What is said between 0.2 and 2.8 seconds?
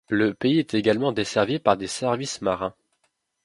pays est également desservi par des services marins.